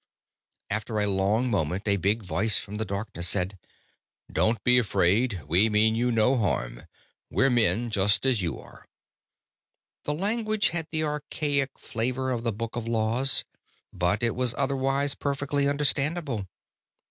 After 0.71 0.99
a 0.99 1.05
long 1.05 1.51
moment, 1.51 1.87
a 1.87 1.97
big 1.97 2.23
voice 2.23 2.57
from 2.57 2.77
the 2.77 2.85
darkness 2.85 3.27
said: 3.29 3.59
"Don't 4.31 4.63
be 4.63 4.79
afraid. 4.79 5.43
We 5.47 5.69
mean 5.69 5.93
you 5.93 6.11
no 6.11 6.37
harm. 6.37 6.87
We're 7.29 7.51
men, 7.51 7.91
just 7.91 8.25
as 8.25 8.41
you 8.41 8.57
are." 8.57 8.87
The 10.05 10.15
language 10.15 10.69
had 10.69 10.87
the 10.89 11.03
archaic 11.03 11.77
flavor 11.77 12.31
of 12.31 12.43
the 12.43 12.51
Book 12.51 12.75
of 12.75 12.87
Laws, 12.87 13.45
but 13.93 14.23
it 14.23 14.33
was 14.35 14.55
otherwise 14.57 15.13
perfectly 15.13 15.67
understandable. 15.67 16.47